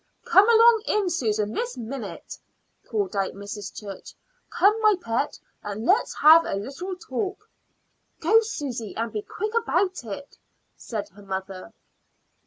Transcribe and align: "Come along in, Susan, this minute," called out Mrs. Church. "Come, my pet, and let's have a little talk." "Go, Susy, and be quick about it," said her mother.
"Come 0.25 0.49
along 0.49 0.81
in, 0.87 1.11
Susan, 1.11 1.53
this 1.53 1.77
minute," 1.77 2.35
called 2.89 3.15
out 3.15 3.33
Mrs. 3.33 3.71
Church. 3.71 4.15
"Come, 4.51 4.75
my 4.81 4.95
pet, 4.99 5.37
and 5.61 5.85
let's 5.85 6.15
have 6.15 6.43
a 6.43 6.55
little 6.55 6.95
talk." 6.95 7.47
"Go, 8.19 8.39
Susy, 8.41 8.95
and 8.97 9.13
be 9.13 9.21
quick 9.21 9.53
about 9.53 10.03
it," 10.03 10.39
said 10.75 11.07
her 11.09 11.21
mother. 11.21 11.71